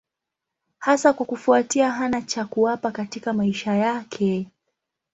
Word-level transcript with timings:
Hasa 0.79 1.13
kwa 1.13 1.25
kufuatia 1.25 1.91
hana 1.91 2.21
cha 2.21 2.45
kuwapa 2.45 2.91
katika 2.91 3.33
maisha 3.33 3.73
yake. 3.75 4.47